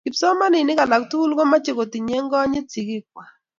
kipsomaninik 0.05 0.79
ak 0.83 0.89
laak 0.91 1.05
tokol 1.09 1.31
komeche 1.37 1.71
kotinye 1.77 2.17
konyit 2.31 2.65
sikiik 2.73 3.05
kwach 3.11 3.31